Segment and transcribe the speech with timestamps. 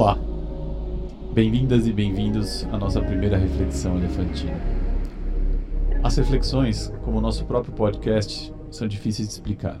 [0.00, 0.16] Olá!
[1.34, 4.54] Bem-vindas e bem-vindos à nossa primeira reflexão elefantina.
[6.04, 9.80] As reflexões, como o nosso próprio podcast, são difíceis de explicar.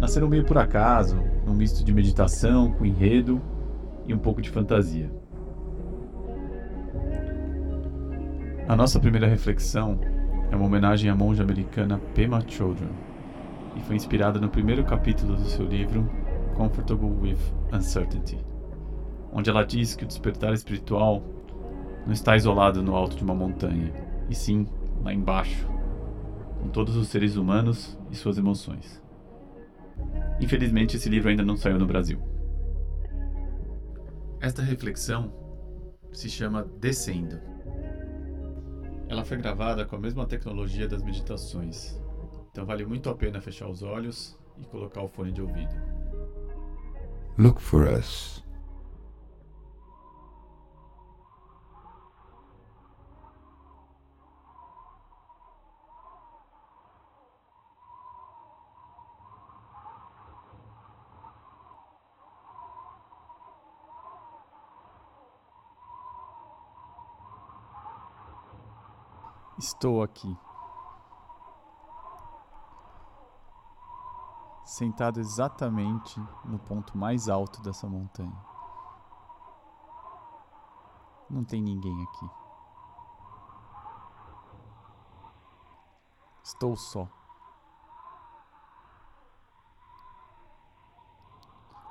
[0.00, 3.38] Nasceram meio por acaso, num misto de meditação com enredo
[4.06, 5.12] e um pouco de fantasia.
[8.66, 10.00] A nossa primeira reflexão
[10.50, 12.88] é uma homenagem à monja americana Pema Chodron
[13.76, 16.10] e foi inspirada no primeiro capítulo do seu livro
[16.56, 17.36] Comfortable with
[17.70, 18.55] Uncertainty
[19.36, 21.22] onde ela diz que o despertar espiritual
[22.06, 23.92] não está isolado no alto de uma montanha,
[24.30, 24.66] e sim
[25.04, 25.68] lá embaixo,
[26.58, 29.02] com todos os seres humanos e suas emoções.
[30.40, 32.18] Infelizmente, esse livro ainda não saiu no Brasil.
[34.40, 35.30] Esta reflexão
[36.12, 37.38] se chama Descendo.
[39.06, 42.00] Ela foi gravada com a mesma tecnologia das meditações,
[42.50, 45.74] então vale muito a pena fechar os olhos e colocar o fone de ouvido.
[47.36, 48.45] Look for us.
[69.58, 70.36] Estou aqui.
[74.64, 78.36] Sentado exatamente no ponto mais alto dessa montanha.
[81.30, 82.30] Não tem ninguém aqui.
[86.44, 87.08] Estou só.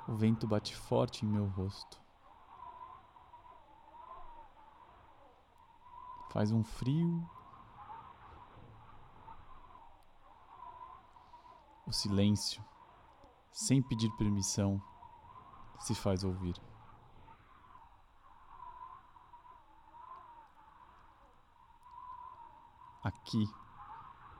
[0.07, 2.00] O vento bate forte em meu rosto.
[6.29, 7.27] Faz um frio
[11.88, 12.66] O silêncio,
[13.51, 14.81] sem pedir permissão,
[15.79, 16.59] se faz ouvir.
[23.03, 23.47] Aqui,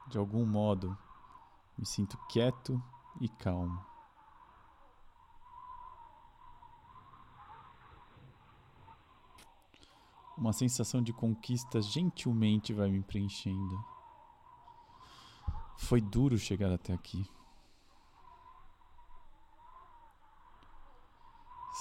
[0.08, 0.98] de algum modo,
[1.78, 2.82] me sinto quieto
[3.22, 3.86] e calmo.
[10.36, 13.95] Uma sensação de conquista gentilmente vai me preenchendo.
[15.78, 17.30] Foi duro chegar até aqui.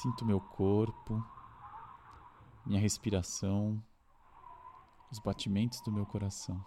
[0.02, 1.24] Sinto meu corpo,
[2.66, 3.82] minha respiração,
[5.10, 6.62] os batimentos do meu coração.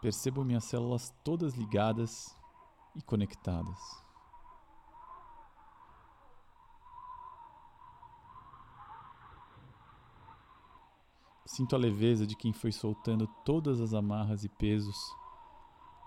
[0.00, 2.34] Percebo minhas células todas ligadas
[2.96, 4.09] e conectadas.
[11.50, 14.96] Sinto a leveza de quem foi soltando todas as amarras e pesos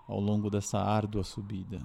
[0.08, 1.84] ao longo dessa árdua subida.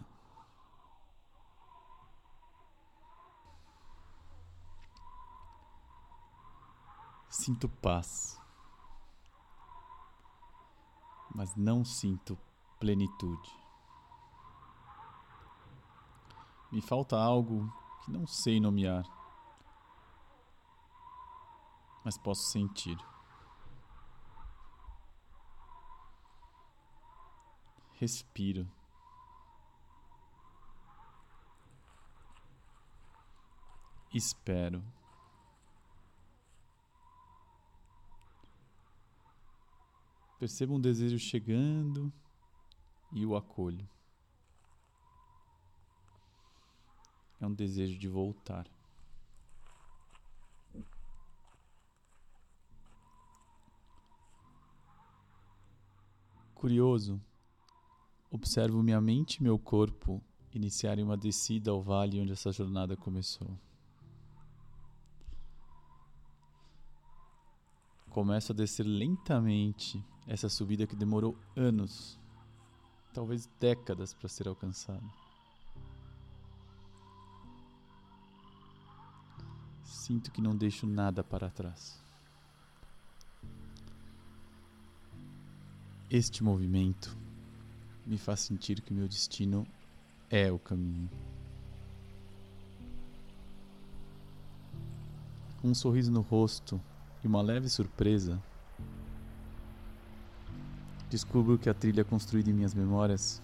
[7.30, 8.42] Sinto paz,
[11.36, 12.38] mas não sinto
[12.80, 13.54] plenitude.
[16.72, 17.70] Me falta algo
[18.06, 19.04] que não sei nomear,
[22.06, 22.98] mas posso sentir.
[28.00, 28.66] Respiro.
[34.14, 34.82] Espero.
[40.40, 42.10] Percebo um desejo chegando
[43.12, 43.86] e o acolho.
[47.42, 48.66] É um desejo de voltar.
[56.56, 57.22] Curioso,
[58.32, 60.22] Observo minha mente e meu corpo
[60.54, 63.58] iniciarem uma descida ao vale onde essa jornada começou.
[68.10, 72.20] Começo a descer lentamente essa subida que demorou anos,
[73.14, 75.04] talvez décadas para ser alcançada.
[79.84, 82.00] Sinto que não deixo nada para trás.
[86.10, 87.16] Este movimento
[88.10, 89.68] me faz sentir que meu destino
[90.32, 91.08] é o caminho.
[95.64, 96.82] Um sorriso no rosto
[97.24, 98.42] e uma leve surpresa,
[101.08, 103.44] descubro que a trilha construída em minhas memórias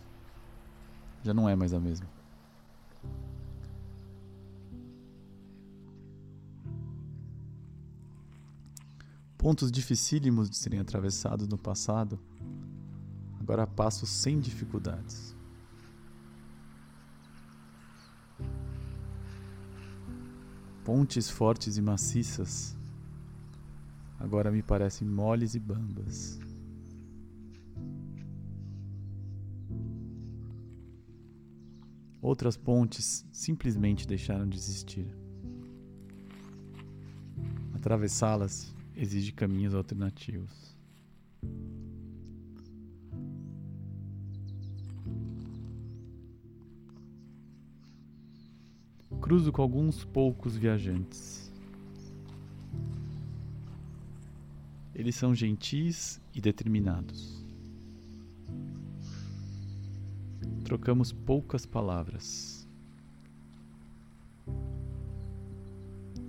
[1.23, 2.07] já não é mais a mesma.
[9.37, 12.19] Pontos dificílimos de serem atravessados no passado
[13.45, 15.35] Agora passo sem dificuldades.
[20.83, 22.75] Pontes fortes e maciças
[24.19, 26.39] agora me parecem moles e bambas.
[32.19, 35.07] Outras pontes simplesmente deixaram de existir.
[37.75, 40.75] Atravessá-las exige caminhos alternativos.
[49.25, 51.51] Cruzo com alguns poucos viajantes.
[54.93, 57.43] Eles são gentis e determinados.
[60.63, 62.69] Trocamos poucas palavras.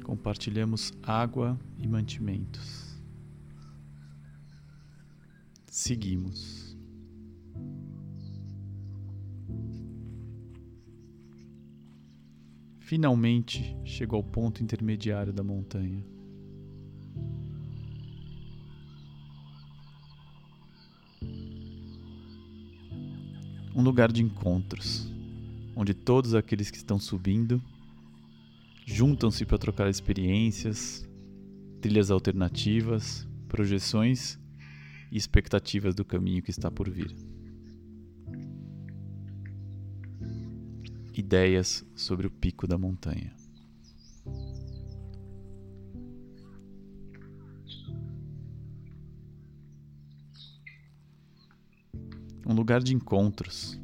[0.02, 2.98] Compartilhamos água e mantimentos.
[5.66, 6.65] Seguimos.
[12.86, 16.06] Finalmente chegou ao ponto intermediário da montanha.
[23.74, 25.12] Um lugar de encontros,
[25.74, 27.60] onde todos aqueles que estão subindo
[28.86, 31.04] juntam-se para trocar experiências,
[31.80, 34.38] trilhas alternativas, projeções
[35.10, 37.12] e expectativas do caminho que está por vir.
[41.26, 43.34] Ideias sobre o pico da montanha.
[52.46, 53.76] Um lugar de encontros,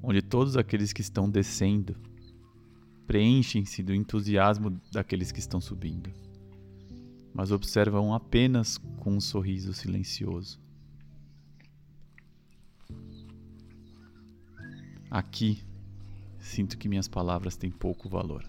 [0.00, 1.96] onde todos aqueles que estão descendo
[3.04, 6.08] preenchem-se do entusiasmo daqueles que estão subindo,
[7.34, 10.60] mas observam apenas com um sorriso silencioso.
[15.10, 15.64] Aqui,
[16.46, 18.48] sinto que minhas palavras têm pouco valor.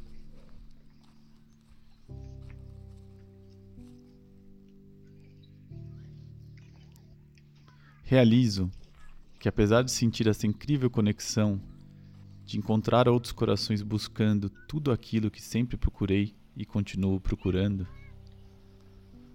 [8.04, 8.72] Realizo
[9.40, 11.62] que, apesar de sentir essa incrível conexão,
[12.46, 17.86] de encontrar outros corações buscando tudo aquilo que sempre procurei e continuo procurando,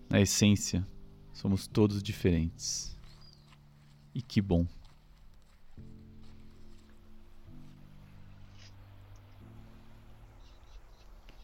[0.09, 0.87] na essência,
[1.33, 2.99] somos todos diferentes.
[4.15, 4.67] E que bom!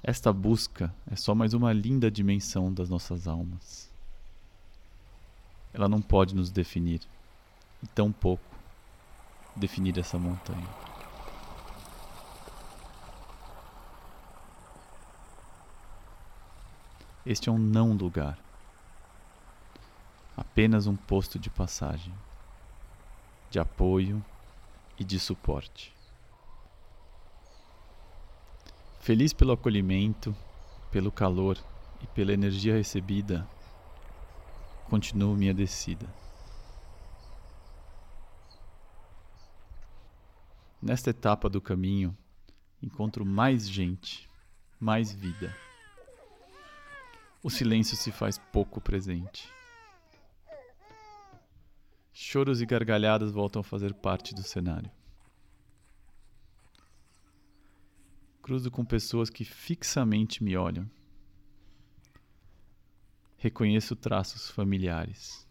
[0.08, 3.90] Esta busca é só mais uma linda dimensão das nossas almas.
[5.70, 7.02] Ela não pode nos definir,
[7.82, 8.42] e tampouco
[9.54, 10.66] definir essa montanha.
[17.26, 18.38] Este é um não lugar,
[20.34, 22.14] apenas um posto de passagem,
[23.50, 24.24] de apoio
[24.98, 25.97] e de suporte.
[29.00, 30.36] Feliz pelo acolhimento,
[30.90, 31.58] pelo calor
[32.02, 33.48] e pela energia recebida,
[34.88, 36.06] continuo minha descida.
[40.80, 42.16] Nesta etapa do caminho,
[42.82, 44.28] encontro mais gente,
[44.78, 45.56] mais vida.
[47.42, 49.48] O silêncio se faz pouco presente.
[52.12, 54.90] Choros e gargalhadas voltam a fazer parte do cenário.
[58.48, 60.90] Cruzo com pessoas que fixamente me olham.
[63.36, 65.46] Reconheço traços familiares.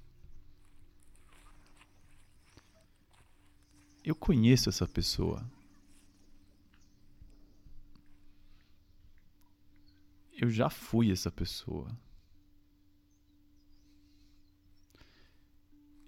[4.03, 5.47] Eu conheço essa pessoa.
[10.33, 11.95] Eu já fui essa pessoa.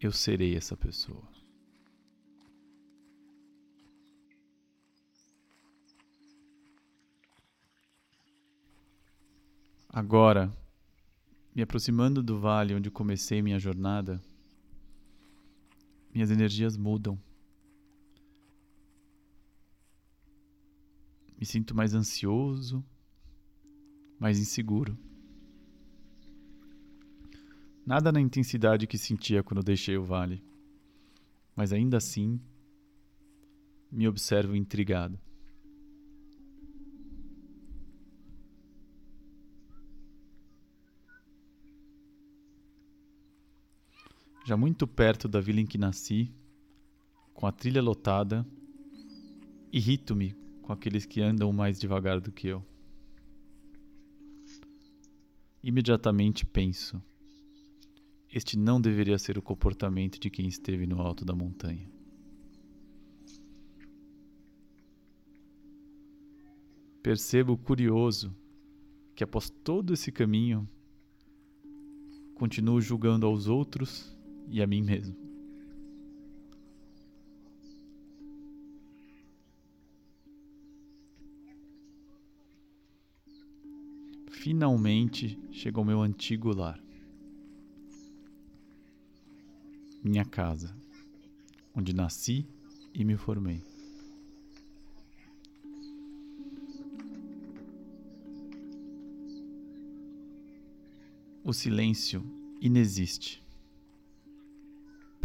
[0.02, 1.39] Eu serei essa pessoa.
[9.92, 10.56] Agora,
[11.56, 14.22] me aproximando do vale onde comecei minha jornada,
[16.14, 17.20] minhas energias mudam.
[21.40, 22.86] Me sinto mais ansioso,
[24.20, 24.96] mais inseguro.
[27.84, 30.44] Nada na intensidade que sentia quando deixei o vale,
[31.56, 32.40] mas ainda assim
[33.92, 35.20] me observo intrigado.
[44.50, 46.34] Já muito perto da vila em que nasci,
[47.36, 48.44] com a trilha lotada,
[49.72, 52.66] irrito-me com aqueles que andam mais devagar do que eu.
[55.62, 57.00] Imediatamente penso:
[58.28, 61.88] este não deveria ser o comportamento de quem esteve no alto da montanha.
[67.04, 68.36] Percebo curioso
[69.16, 70.68] que após todo esse caminho
[72.34, 74.18] continuo julgando aos outros
[74.50, 75.16] e a mim mesmo.
[84.32, 86.82] Finalmente chegou meu antigo lar.
[90.04, 90.74] Minha casa,
[91.76, 92.48] onde nasci
[92.94, 93.62] e me formei.
[101.44, 102.24] O silêncio
[102.62, 103.44] inexiste,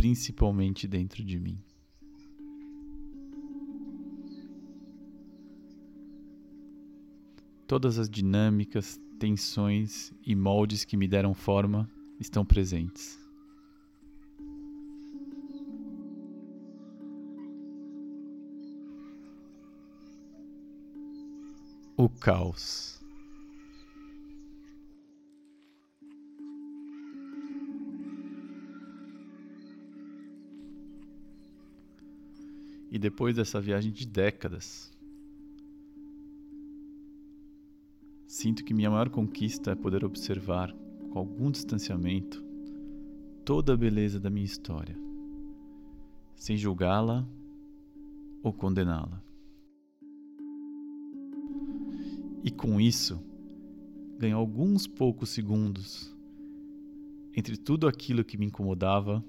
[0.05, 1.59] principalmente dentro de mim.
[7.67, 13.19] Todas as dinâmicas, tensões e moldes que me deram forma estão presentes.
[21.97, 22.94] O caos.
[32.95, 34.97] E depois dessa viagem de décadas,
[38.25, 40.73] sinto que minha maior conquista é poder observar,
[41.11, 42.41] com algum distanciamento,
[43.45, 44.97] toda a beleza da minha história,
[46.37, 47.29] sem julgá-la
[48.45, 49.21] ou condená-la.
[52.45, 53.21] E com isso,
[54.21, 56.17] ganho alguns poucos segundos
[57.35, 59.21] entre tudo aquilo que me incomodava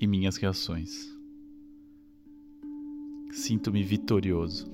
[0.00, 1.17] e minhas reações.
[3.30, 4.70] Sinto-me vitorioso.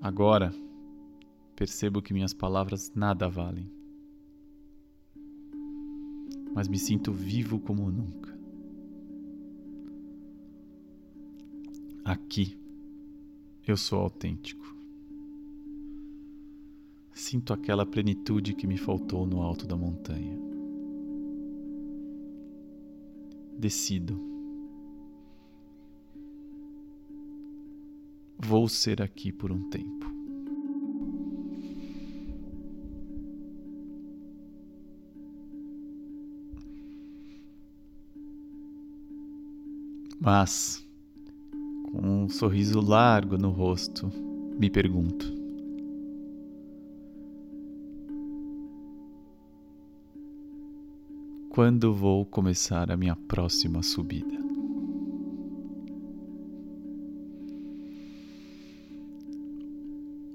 [0.00, 0.54] Agora,
[1.56, 3.70] percebo que minhas palavras nada valem.
[6.54, 8.36] Mas me sinto vivo como nunca.
[12.04, 12.58] Aqui,
[13.66, 14.74] eu sou autêntico.
[17.12, 20.38] Sinto aquela plenitude que me faltou no alto da montanha.
[23.58, 24.18] Decido.
[28.38, 30.06] Vou ser aqui por um tempo.
[40.20, 40.86] Mas,
[41.90, 44.10] com um sorriso largo no rosto,
[44.58, 45.37] me pergunto:
[51.58, 54.38] quando vou começar a minha próxima subida.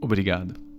[0.02, 0.73] Obrigado.